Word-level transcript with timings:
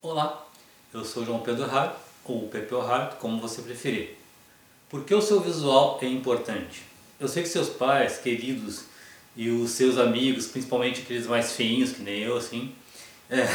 Olá, 0.00 0.46
eu 0.94 1.04
sou 1.04 1.24
João 1.24 1.40
Pedro 1.40 1.64
Hart, 1.64 1.92
ou 2.24 2.46
Pepe 2.46 2.72
Hart, 2.72 3.16
como 3.16 3.40
você 3.40 3.62
preferir. 3.62 4.16
Por 4.88 5.02
que 5.02 5.12
o 5.12 5.20
seu 5.20 5.40
visual 5.40 5.98
é 6.00 6.06
importante? 6.06 6.84
Eu 7.18 7.26
sei 7.26 7.42
que 7.42 7.48
seus 7.48 7.68
pais, 7.68 8.16
queridos, 8.16 8.84
e 9.34 9.50
os 9.50 9.72
seus 9.72 9.98
amigos, 9.98 10.46
principalmente 10.46 11.00
aqueles 11.00 11.26
mais 11.26 11.54
feinhos 11.54 11.90
que 11.90 12.02
nem 12.02 12.20
eu, 12.20 12.36
assim, 12.36 12.72
é, 13.28 13.48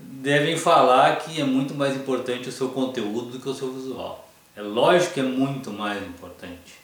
devem 0.00 0.56
falar 0.56 1.20
que 1.20 1.40
é 1.40 1.44
muito 1.44 1.72
mais 1.72 1.94
importante 1.94 2.48
o 2.48 2.52
seu 2.52 2.70
conteúdo 2.70 3.30
do 3.30 3.38
que 3.38 3.48
o 3.48 3.54
seu 3.54 3.72
visual. 3.72 4.28
É 4.56 4.60
lógico 4.60 5.14
que 5.14 5.20
é 5.20 5.22
muito 5.22 5.70
mais 5.70 6.02
importante. 6.02 6.80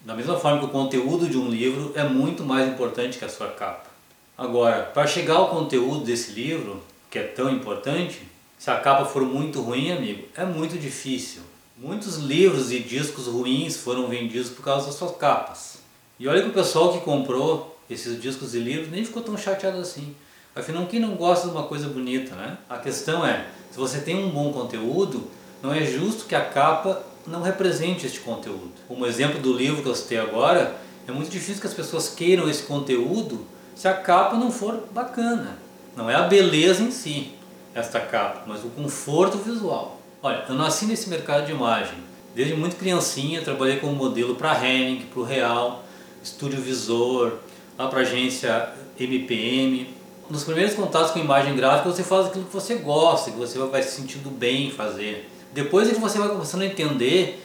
Da 0.00 0.14
mesma 0.14 0.40
forma 0.40 0.60
que 0.60 0.64
o 0.64 0.70
conteúdo 0.70 1.28
de 1.28 1.36
um 1.36 1.50
livro 1.50 1.92
é 1.94 2.04
muito 2.04 2.42
mais 2.42 2.66
importante 2.70 3.18
que 3.18 3.24
a 3.26 3.28
sua 3.28 3.48
capa. 3.48 3.90
Agora, 4.38 4.84
para 4.84 5.06
chegar 5.06 5.34
ao 5.34 5.50
conteúdo 5.50 6.06
desse 6.06 6.32
livro, 6.32 6.82
que 7.10 7.18
é 7.18 7.22
tão 7.22 7.50
importante, 7.50 8.22
se 8.58 8.70
a 8.70 8.76
capa 8.76 9.04
for 9.04 9.22
muito 9.22 9.60
ruim, 9.60 9.92
amigo, 9.92 10.26
é 10.36 10.44
muito 10.44 10.78
difícil. 10.78 11.42
Muitos 11.76 12.16
livros 12.16 12.72
e 12.72 12.80
discos 12.80 13.26
ruins 13.26 13.76
foram 13.76 14.08
vendidos 14.08 14.50
por 14.50 14.64
causa 14.64 14.86
das 14.86 14.96
suas 14.96 15.16
capas. 15.16 15.78
E 16.18 16.26
olha 16.26 16.42
que 16.42 16.48
o 16.48 16.52
pessoal 16.52 16.92
que 16.92 17.04
comprou 17.04 17.78
esses 17.88 18.20
discos 18.20 18.54
e 18.54 18.58
livros 18.58 18.90
nem 18.90 19.04
ficou 19.04 19.22
tão 19.22 19.38
chateado 19.38 19.78
assim. 19.78 20.14
Afinal, 20.54 20.86
quem 20.86 20.98
não 20.98 21.14
gosta 21.14 21.46
de 21.46 21.54
uma 21.54 21.62
coisa 21.64 21.88
bonita, 21.88 22.34
né? 22.34 22.58
A 22.68 22.78
questão 22.78 23.24
é, 23.24 23.46
se 23.70 23.78
você 23.78 24.00
tem 24.00 24.24
um 24.24 24.30
bom 24.30 24.52
conteúdo, 24.52 25.28
não 25.62 25.72
é 25.72 25.84
justo 25.84 26.26
que 26.26 26.34
a 26.34 26.44
capa 26.44 27.00
não 27.24 27.42
represente 27.42 28.06
este 28.06 28.20
conteúdo. 28.20 28.72
Como 28.88 29.06
exemplo 29.06 29.40
do 29.40 29.52
livro 29.52 29.82
que 29.82 29.88
eu 29.88 29.94
citei 29.94 30.18
agora, 30.18 30.76
é 31.06 31.12
muito 31.12 31.30
difícil 31.30 31.60
que 31.60 31.66
as 31.68 31.74
pessoas 31.74 32.08
queiram 32.08 32.48
esse 32.50 32.64
conteúdo 32.64 33.46
se 33.76 33.86
a 33.86 33.94
capa 33.94 34.36
não 34.36 34.50
for 34.50 34.82
bacana. 34.90 35.58
Não 35.98 36.08
é 36.08 36.14
a 36.14 36.22
beleza 36.22 36.80
em 36.80 36.92
si, 36.92 37.32
esta 37.74 37.98
capa, 37.98 38.44
mas 38.46 38.62
o 38.64 38.68
conforto 38.68 39.36
visual. 39.36 40.00
Olha, 40.22 40.44
eu 40.48 40.54
nasci 40.54 40.86
nesse 40.86 41.08
mercado 41.08 41.46
de 41.46 41.50
imagem. 41.50 41.98
Desde 42.36 42.54
muito 42.54 42.76
criancinha 42.76 43.42
trabalhei 43.42 43.80
como 43.80 43.96
modelo 43.96 44.36
para 44.36 44.52
a 44.52 44.64
Henning, 44.64 45.06
para 45.06 45.18
o 45.18 45.24
Real, 45.24 45.84
Estúdio 46.22 46.60
Visor, 46.60 47.32
lá 47.76 47.88
para 47.88 47.98
a 47.98 48.02
agência 48.02 48.68
MPM. 48.96 49.92
Nos 50.30 50.44
primeiros 50.44 50.76
contatos 50.76 51.10
com 51.10 51.18
imagem 51.18 51.56
gráfica 51.56 51.90
você 51.90 52.04
faz 52.04 52.26
aquilo 52.26 52.44
que 52.44 52.52
você 52.52 52.76
gosta, 52.76 53.32
que 53.32 53.36
você 53.36 53.58
vai 53.58 53.82
se 53.82 53.96
sentindo 53.96 54.30
bem 54.30 54.68
em 54.68 54.70
fazer. 54.70 55.28
Depois 55.52 55.90
é 55.90 55.94
que 55.94 56.00
você 56.00 56.16
vai 56.16 56.28
começando 56.28 56.62
a 56.62 56.66
entender 56.66 57.44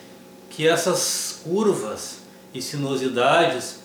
que 0.51 0.67
essas 0.67 1.41
curvas 1.43 2.19
e 2.53 2.61
sinuosidades 2.61 3.79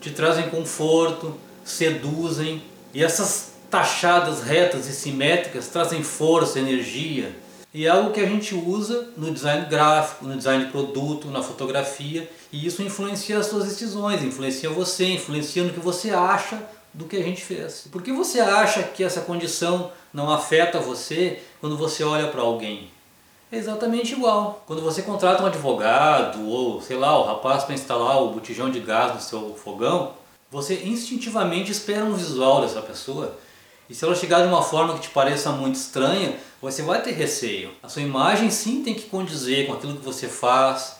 te 0.00 0.10
trazem 0.10 0.48
conforto, 0.48 1.34
seduzem 1.64 2.62
e 2.94 3.02
essas 3.02 3.55
taxadas, 3.76 4.42
retas 4.42 4.88
e 4.88 4.92
simétricas 4.92 5.68
trazem 5.68 6.02
força, 6.02 6.58
energia 6.58 7.36
e 7.74 7.84
é 7.84 7.90
algo 7.90 8.10
que 8.10 8.20
a 8.20 8.26
gente 8.26 8.54
usa 8.54 9.10
no 9.18 9.30
design 9.30 9.66
gráfico, 9.66 10.24
no 10.24 10.34
design 10.34 10.64
de 10.64 10.70
produto, 10.70 11.28
na 11.28 11.42
fotografia 11.42 12.26
e 12.50 12.66
isso 12.66 12.82
influencia 12.82 13.38
as 13.38 13.46
suas 13.46 13.64
decisões, 13.64 14.22
influencia 14.22 14.70
você, 14.70 15.04
influencia 15.08 15.62
no 15.62 15.74
que 15.74 15.80
você 15.80 16.08
acha 16.08 16.58
do 16.94 17.04
que 17.04 17.18
a 17.18 17.22
gente 17.22 17.42
fez. 17.42 17.86
Por 17.92 18.00
que 18.00 18.10
você 18.12 18.40
acha 18.40 18.82
que 18.82 19.04
essa 19.04 19.20
condição 19.20 19.90
não 20.10 20.32
afeta 20.32 20.80
você 20.80 21.42
quando 21.60 21.76
você 21.76 22.02
olha 22.02 22.28
para 22.28 22.40
alguém? 22.40 22.90
É 23.52 23.58
exatamente 23.58 24.14
igual. 24.14 24.64
Quando 24.66 24.80
você 24.80 25.02
contrata 25.02 25.42
um 25.42 25.46
advogado 25.46 26.48
ou, 26.48 26.80
sei 26.80 26.96
lá, 26.96 27.18
o 27.18 27.26
rapaz 27.26 27.64
para 27.64 27.74
instalar 27.74 28.22
o 28.22 28.30
botijão 28.30 28.70
de 28.70 28.80
gás 28.80 29.14
no 29.14 29.20
seu 29.20 29.54
fogão, 29.54 30.14
você 30.50 30.82
instintivamente 30.86 31.70
espera 31.70 32.06
um 32.06 32.14
visual 32.14 32.62
dessa 32.62 32.80
pessoa 32.80 33.36
e 33.88 33.94
se 33.94 34.04
ela 34.04 34.14
chegar 34.14 34.42
de 34.42 34.48
uma 34.48 34.62
forma 34.62 34.94
que 34.94 35.00
te 35.00 35.10
pareça 35.10 35.50
muito 35.52 35.76
estranha, 35.76 36.36
você 36.60 36.82
vai 36.82 37.02
ter 37.02 37.12
receio. 37.12 37.70
A 37.82 37.88
sua 37.88 38.02
imagem 38.02 38.50
sim 38.50 38.82
tem 38.82 38.94
que 38.94 39.08
condizer 39.08 39.66
com 39.66 39.74
aquilo 39.74 39.96
que 39.96 40.04
você 40.04 40.26
faz, 40.26 40.96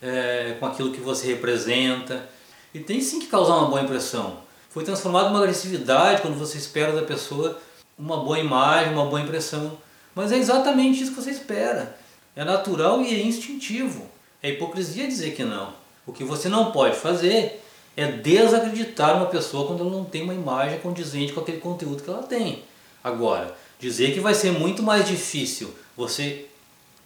é, 0.00 0.56
com 0.60 0.66
aquilo 0.66 0.92
que 0.92 1.00
você 1.00 1.26
representa. 1.26 2.28
E 2.72 2.78
tem 2.78 3.00
sim 3.00 3.18
que 3.18 3.26
causar 3.26 3.56
uma 3.56 3.66
boa 3.66 3.80
impressão. 3.80 4.38
Foi 4.68 4.84
transformado 4.84 5.26
em 5.26 5.30
uma 5.30 5.40
agressividade 5.40 6.22
quando 6.22 6.38
você 6.38 6.56
espera 6.56 6.92
da 6.92 7.02
pessoa 7.02 7.60
uma 7.98 8.18
boa 8.18 8.38
imagem, 8.38 8.92
uma 8.92 9.06
boa 9.06 9.20
impressão. 9.20 9.76
Mas 10.14 10.30
é 10.30 10.38
exatamente 10.38 11.02
isso 11.02 11.12
que 11.12 11.20
você 11.20 11.30
espera. 11.30 11.98
É 12.36 12.44
natural 12.44 13.02
e 13.02 13.12
é 13.12 13.22
instintivo. 13.22 14.08
É 14.42 14.50
hipocrisia 14.50 15.08
dizer 15.08 15.34
que 15.34 15.44
não. 15.44 15.72
O 16.06 16.12
que 16.12 16.24
você 16.24 16.48
não 16.48 16.70
pode 16.70 16.96
fazer 16.96 17.62
é 18.02 18.12
desacreditar 18.12 19.16
uma 19.16 19.26
pessoa 19.26 19.66
quando 19.66 19.80
ela 19.80 19.90
não 19.90 20.04
tem 20.04 20.22
uma 20.22 20.34
imagem 20.34 20.78
condizente 20.80 21.32
com 21.32 21.40
aquele 21.40 21.58
conteúdo 21.58 22.02
que 22.02 22.10
ela 22.10 22.22
tem. 22.22 22.62
Agora, 23.02 23.54
dizer 23.78 24.12
que 24.12 24.20
vai 24.20 24.34
ser 24.34 24.52
muito 24.52 24.82
mais 24.82 25.06
difícil 25.06 25.74
você 25.96 26.46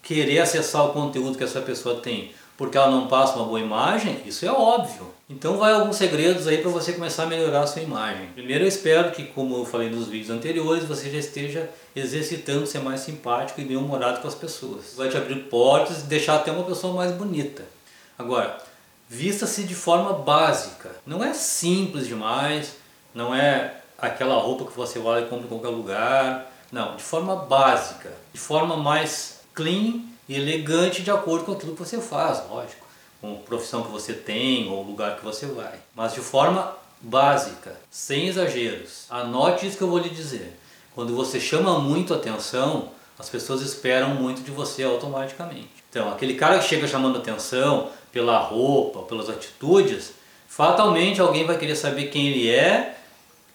querer 0.03 0.41
acessar 0.41 0.84
o 0.87 0.93
conteúdo 0.93 1.38
que 1.38 1.44
essa 1.44 1.60
pessoa 1.60 2.00
tem 2.00 2.33
porque 2.56 2.77
ela 2.78 2.91
não 2.91 3.09
passa 3.09 3.37
uma 3.37 3.47
boa 3.47 3.60
imagem, 3.60 4.21
isso 4.25 4.47
é 4.47 4.50
óbvio. 4.50 5.12
Então 5.28 5.56
vai 5.56 5.72
alguns 5.72 5.97
segredos 5.97 6.47
aí 6.47 6.59
para 6.59 6.71
você 6.71 6.93
começar 6.93 7.25
a 7.25 7.27
melhorar 7.27 7.62
a 7.62 7.66
sua 7.66 7.83
imagem. 7.83 8.28
Primeiro 8.34 8.65
eu 8.65 8.69
espero 8.69 9.10
que, 9.10 9.25
como 9.25 9.56
eu 9.56 9.65
falei 9.65 9.91
nos 9.91 10.06
vídeos 10.06 10.31
anteriores, 10.31 10.84
você 10.84 11.10
já 11.10 11.19
esteja 11.19 11.69
exercitando 11.97 12.66
ser 12.66 12.78
mais 12.81 13.00
simpático 13.00 13.60
e 13.60 13.65
bem-humorado 13.65 14.21
com 14.21 14.28
as 14.28 14.34
pessoas. 14.34 14.94
Vai 14.97 15.09
te 15.09 15.16
abrir 15.16 15.44
portas 15.44 16.03
e 16.03 16.06
deixar 16.06 16.37
até 16.37 16.53
uma 16.53 16.65
pessoa 16.65 16.94
mais 16.94 17.10
bonita. 17.10 17.65
Agora, 18.16 18.56
vista-se 19.14 19.62
de 19.62 19.75
forma 19.75 20.12
básica. 20.12 20.91
Não 21.06 21.22
é 21.22 21.32
simples 21.32 22.06
demais, 22.06 22.75
não 23.14 23.32
é 23.32 23.76
aquela 23.97 24.34
roupa 24.34 24.64
que 24.64 24.76
você 24.76 24.98
vai 24.98 25.22
e 25.22 25.26
compra 25.26 25.47
em 25.47 25.48
qualquer 25.48 25.69
lugar. 25.69 26.50
Não, 26.72 26.97
de 26.97 27.02
forma 27.02 27.36
básica, 27.36 28.12
de 28.32 28.41
forma 28.41 28.76
mais 28.76 29.41
clean 29.54 30.00
e 30.28 30.34
elegante 30.34 31.03
de 31.03 31.12
acordo 31.12 31.44
com 31.44 31.53
aquilo 31.53 31.74
que 31.74 31.78
você 31.78 32.00
faz, 32.00 32.42
lógico, 32.50 32.84
com 33.20 33.34
a 33.34 33.47
profissão 33.47 33.84
que 33.84 33.92
você 33.92 34.12
tem 34.12 34.69
ou 34.69 34.82
o 34.82 34.86
lugar 34.86 35.16
que 35.16 35.24
você 35.24 35.47
vai. 35.47 35.74
Mas 35.94 36.14
de 36.14 36.20
forma 36.20 36.76
básica, 37.00 37.76
sem 37.88 38.26
exageros. 38.26 39.06
Anote 39.08 39.66
isso 39.66 39.76
que 39.76 39.84
eu 39.84 39.91
vou 39.91 39.98
lhe 39.98 40.10
dizer. 40.10 40.58
Quando 40.92 41.14
você 41.14 41.38
chama 41.38 41.78
muito 41.78 42.12
atenção, 42.12 42.91
as 43.16 43.28
pessoas 43.28 43.62
esperam 43.62 44.10
muito 44.10 44.42
de 44.42 44.50
você 44.50 44.82
automaticamente. 44.82 45.84
Então, 45.88 46.12
aquele 46.12 46.34
cara 46.34 46.58
que 46.58 46.64
chega 46.64 46.88
chamando 46.88 47.19
atenção, 47.19 47.91
pela 48.14 48.38
roupa, 48.38 49.02
pelas 49.02 49.28
atitudes, 49.28 50.12
fatalmente 50.47 51.20
alguém 51.20 51.44
vai 51.44 51.58
querer 51.58 51.75
saber 51.75 52.06
quem 52.06 52.28
ele 52.28 52.48
é. 52.48 52.97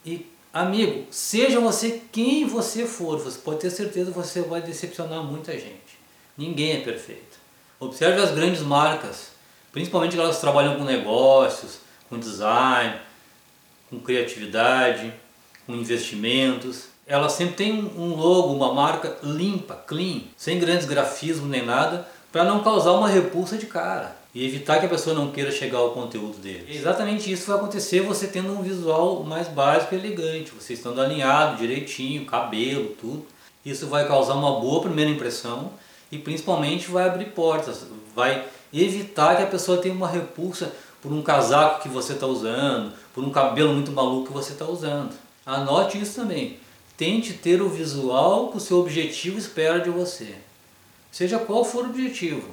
E, 0.05 0.29
amigo, 0.53 1.07
seja 1.09 1.61
você 1.61 2.01
quem 2.11 2.45
você 2.45 2.85
for, 2.85 3.17
você 3.17 3.39
pode 3.39 3.61
ter 3.61 3.69
certeza 3.69 4.11
que 4.11 4.17
você 4.17 4.41
vai 4.41 4.61
decepcionar 4.61 5.23
muita 5.23 5.53
gente. 5.53 5.97
Ninguém 6.37 6.73
é 6.73 6.81
perfeito. 6.81 7.39
Observe 7.79 8.21
as 8.21 8.31
grandes 8.31 8.61
marcas, 8.61 9.31
principalmente 9.71 10.19
elas 10.19 10.41
trabalham 10.41 10.75
com 10.75 10.83
negócios, 10.83 11.79
com 12.09 12.19
design, 12.19 12.99
com 13.89 13.97
criatividade, 14.01 15.13
com 15.65 15.73
investimentos. 15.73 16.89
Elas 17.07 17.31
sempre 17.31 17.55
têm 17.55 17.73
um 17.95 18.13
logo, 18.13 18.53
uma 18.53 18.73
marca 18.73 19.17
limpa, 19.23 19.75
clean, 19.87 20.23
sem 20.35 20.59
grandes 20.59 20.85
grafismos 20.85 21.49
nem 21.49 21.65
nada, 21.65 22.05
para 22.29 22.43
não 22.43 22.61
causar 22.61 22.91
uma 22.91 23.07
repulsa 23.07 23.57
de 23.57 23.65
cara 23.65 24.18
e 24.33 24.45
evitar 24.45 24.79
que 24.79 24.85
a 24.85 24.89
pessoa 24.89 25.15
não 25.15 25.31
queira 25.31 25.51
chegar 25.51 25.79
ao 25.79 25.91
conteúdo 25.91 26.37
dele. 26.37 26.65
Exatamente 26.69 27.31
isso 27.31 27.47
vai 27.47 27.57
acontecer 27.57 28.01
você 28.01 28.27
tendo 28.27 28.51
um 28.51 28.61
visual 28.61 29.23
mais 29.23 29.47
básico 29.47 29.95
e 29.95 29.97
elegante, 29.97 30.51
você 30.51 30.73
estando 30.73 31.01
alinhado 31.01 31.57
direitinho, 31.57 32.25
cabelo, 32.25 32.95
tudo. 32.99 33.25
Isso 33.65 33.87
vai 33.87 34.07
causar 34.07 34.35
uma 34.35 34.59
boa 34.59 34.81
primeira 34.81 35.09
impressão 35.11 35.71
e 36.11 36.17
principalmente 36.17 36.89
vai 36.89 37.07
abrir 37.07 37.25
portas, 37.25 37.85
vai 38.15 38.45
evitar 38.73 39.35
que 39.35 39.43
a 39.43 39.47
pessoa 39.47 39.79
tenha 39.79 39.93
uma 39.93 40.07
repulsa 40.07 40.71
por 41.01 41.11
um 41.11 41.21
casaco 41.21 41.81
que 41.81 41.89
você 41.89 42.13
está 42.13 42.27
usando, 42.27 42.93
por 43.13 43.23
um 43.23 43.31
cabelo 43.31 43.73
muito 43.73 43.91
maluco 43.91 44.27
que 44.27 44.33
você 44.33 44.53
está 44.53 44.65
usando. 44.65 45.13
Anote 45.45 45.99
isso 45.99 46.21
também. 46.21 46.59
Tente 46.97 47.33
ter 47.33 47.61
o 47.61 47.69
visual 47.69 48.49
que 48.49 48.57
o 48.57 48.59
seu 48.59 48.79
objetivo 48.79 49.37
espera 49.37 49.79
de 49.79 49.89
você. 49.89 50.35
Seja 51.11 51.39
qual 51.39 51.63
for 51.63 51.85
o 51.85 51.89
objetivo. 51.89 52.49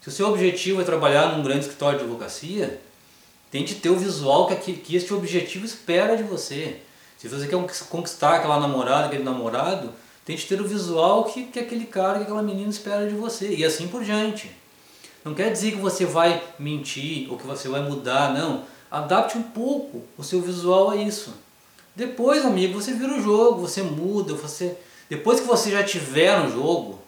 Se 0.00 0.08
o 0.08 0.12
seu 0.12 0.28
objetivo 0.28 0.80
é 0.80 0.84
trabalhar 0.84 1.36
num 1.36 1.42
grande 1.42 1.66
escritório 1.66 1.98
de 1.98 2.04
advocacia, 2.04 2.80
tente 3.50 3.74
ter 3.74 3.90
o 3.90 3.96
visual 3.96 4.46
que, 4.46 4.72
que 4.72 4.96
este 4.96 5.12
objetivo 5.12 5.66
espera 5.66 6.16
de 6.16 6.22
você. 6.22 6.78
Se 7.18 7.28
você 7.28 7.46
quer 7.46 7.58
conquistar 7.90 8.36
aquela 8.36 8.58
namorada, 8.58 9.06
aquele 9.06 9.22
namorado, 9.22 9.92
tente 10.24 10.46
ter 10.46 10.58
o 10.58 10.66
visual 10.66 11.24
que, 11.24 11.44
que 11.44 11.58
aquele 11.58 11.84
cara, 11.84 12.18
que 12.18 12.24
aquela 12.24 12.42
menina 12.42 12.70
espera 12.70 13.06
de 13.06 13.14
você. 13.14 13.54
E 13.54 13.62
assim 13.62 13.88
por 13.88 14.02
diante. 14.02 14.50
Não 15.22 15.34
quer 15.34 15.52
dizer 15.52 15.72
que 15.72 15.76
você 15.76 16.06
vai 16.06 16.42
mentir 16.58 17.30
ou 17.30 17.36
que 17.36 17.46
você 17.46 17.68
vai 17.68 17.82
mudar, 17.82 18.32
não. 18.32 18.64
Adapte 18.90 19.36
um 19.36 19.42
pouco 19.42 20.02
o 20.16 20.24
seu 20.24 20.40
visual 20.40 20.90
a 20.90 20.96
isso. 20.96 21.34
Depois, 21.94 22.42
amigo, 22.46 22.80
você 22.80 22.94
vira 22.94 23.12
o 23.12 23.22
jogo, 23.22 23.60
você 23.60 23.82
muda, 23.82 24.32
você... 24.32 24.78
Depois 25.10 25.40
que 25.40 25.46
você 25.46 25.70
já 25.70 25.84
tiver 25.84 26.38
no 26.40 26.50
jogo, 26.50 26.99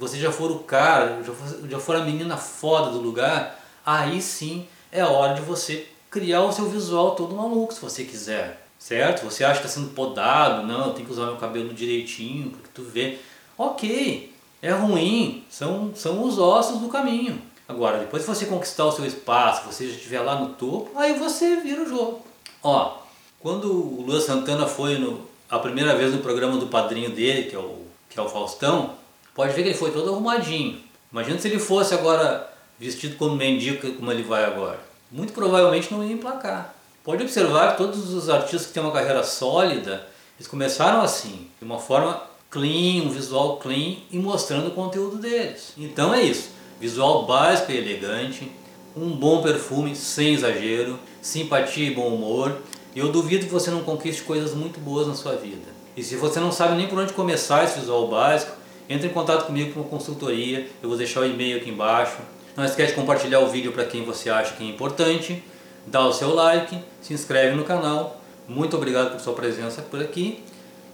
você 0.00 0.18
já 0.18 0.32
for 0.32 0.50
o 0.50 0.60
cara, 0.60 1.22
já 1.22 1.32
for, 1.32 1.68
já 1.68 1.78
for 1.78 1.94
a 1.94 2.00
menina 2.00 2.38
foda 2.38 2.90
do 2.90 2.98
lugar, 2.98 3.62
aí 3.84 4.22
sim 4.22 4.66
é 4.90 5.04
hora 5.04 5.34
de 5.34 5.42
você 5.42 5.86
criar 6.10 6.42
o 6.42 6.50
seu 6.50 6.70
visual 6.70 7.14
todo 7.14 7.36
maluco, 7.36 7.74
se 7.74 7.80
você 7.80 8.04
quiser. 8.04 8.66
Certo? 8.78 9.26
Você 9.26 9.44
acha 9.44 9.60
que 9.60 9.66
está 9.66 9.78
sendo 9.78 9.94
podado, 9.94 10.66
não, 10.66 10.86
eu 10.86 10.94
tenho 10.94 11.06
que 11.06 11.12
usar 11.12 11.26
meu 11.26 11.36
cabelo 11.36 11.74
direitinho, 11.74 12.50
porque 12.50 12.70
tu 12.72 12.82
vê. 12.82 13.18
ok, 13.58 14.34
é 14.62 14.70
ruim, 14.70 15.44
são, 15.50 15.92
são 15.94 16.24
os 16.24 16.38
ossos 16.38 16.80
do 16.80 16.88
caminho. 16.88 17.42
Agora, 17.68 17.98
depois 17.98 18.24
que 18.24 18.28
você 18.30 18.46
conquistar 18.46 18.86
o 18.86 18.92
seu 18.92 19.04
espaço, 19.04 19.70
você 19.70 19.86
já 19.86 19.94
estiver 19.94 20.20
lá 20.20 20.40
no 20.40 20.54
topo, 20.54 20.98
aí 20.98 21.12
você 21.12 21.56
vira 21.56 21.82
o 21.82 21.88
jogo. 21.88 22.24
Ó, 22.62 22.96
quando 23.38 23.70
o 23.70 24.02
Luan 24.02 24.20
Santana 24.20 24.66
foi 24.66 24.96
no, 24.96 25.28
a 25.48 25.58
primeira 25.58 25.94
vez 25.94 26.12
no 26.12 26.22
programa 26.22 26.56
do 26.56 26.68
padrinho 26.68 27.10
dele, 27.10 27.50
que 27.50 27.54
é 27.54 27.58
o, 27.58 27.84
que 28.08 28.18
é 28.18 28.22
o 28.22 28.28
Faustão, 28.30 28.94
pode 29.34 29.52
ver 29.52 29.62
que 29.62 29.68
ele 29.70 29.78
foi 29.78 29.90
todo 29.90 30.10
arrumadinho. 30.10 30.80
Imagina 31.12 31.38
se 31.38 31.48
ele 31.48 31.58
fosse 31.58 31.94
agora 31.94 32.48
vestido 32.78 33.16
como 33.16 33.36
mendigo, 33.36 33.92
como 33.94 34.10
ele 34.10 34.22
vai 34.22 34.44
agora. 34.44 34.80
Muito 35.10 35.32
provavelmente 35.32 35.92
não 35.92 36.04
ia 36.04 36.12
emplacar. 36.12 36.74
Pode 37.02 37.22
observar 37.22 37.72
que 37.72 37.78
todos 37.78 38.12
os 38.12 38.28
artistas 38.28 38.66
que 38.66 38.72
têm 38.72 38.82
uma 38.82 38.92
carreira 38.92 39.24
sólida, 39.24 40.06
eles 40.36 40.46
começaram 40.46 41.02
assim, 41.02 41.48
de 41.58 41.64
uma 41.64 41.78
forma 41.78 42.22
clean, 42.50 43.02
um 43.04 43.10
visual 43.10 43.56
clean 43.56 43.96
e 44.10 44.18
mostrando 44.18 44.68
o 44.68 44.72
conteúdo 44.72 45.16
deles. 45.16 45.72
Então 45.78 46.14
é 46.14 46.22
isso, 46.22 46.50
visual 46.80 47.26
básico 47.26 47.72
e 47.72 47.76
elegante, 47.78 48.50
um 48.96 49.10
bom 49.10 49.42
perfume 49.42 49.94
sem 49.94 50.34
exagero, 50.34 50.98
simpatia 51.22 51.88
e 51.88 51.94
bom 51.94 52.08
humor. 52.08 52.58
Eu 52.94 53.12
duvido 53.12 53.46
que 53.46 53.52
você 53.52 53.70
não 53.70 53.82
conquiste 53.82 54.22
coisas 54.22 54.52
muito 54.52 54.80
boas 54.80 55.06
na 55.06 55.14
sua 55.14 55.36
vida. 55.36 55.70
E 55.96 56.02
se 56.02 56.16
você 56.16 56.40
não 56.40 56.50
sabe 56.50 56.76
nem 56.76 56.88
por 56.88 56.98
onde 56.98 57.12
começar 57.12 57.64
esse 57.64 57.78
visual 57.78 58.08
básico, 58.08 58.52
entre 58.90 59.06
em 59.06 59.12
contato 59.12 59.46
comigo 59.46 59.72
com 59.72 59.80
uma 59.80 59.88
consultoria, 59.88 60.68
eu 60.82 60.88
vou 60.88 60.98
deixar 60.98 61.20
o 61.20 61.24
e-mail 61.24 61.58
aqui 61.58 61.70
embaixo. 61.70 62.18
Não 62.56 62.64
esquece 62.64 62.88
de 62.88 62.98
compartilhar 62.98 63.38
o 63.38 63.46
vídeo 63.46 63.70
para 63.70 63.84
quem 63.84 64.04
você 64.04 64.28
acha 64.28 64.56
que 64.56 64.64
é 64.64 64.66
importante, 64.66 65.40
dá 65.86 66.04
o 66.04 66.12
seu 66.12 66.34
like, 66.34 66.76
se 67.00 67.14
inscreve 67.14 67.54
no 67.54 67.62
canal. 67.62 68.20
Muito 68.48 68.76
obrigado 68.76 69.12
por 69.12 69.20
sua 69.20 69.32
presença 69.32 69.80
por 69.80 70.02
aqui 70.02 70.42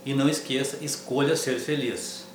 e 0.04 0.12
não 0.12 0.28
esqueça, 0.28 0.76
escolha 0.82 1.34
ser 1.34 1.58
feliz. 1.58 2.25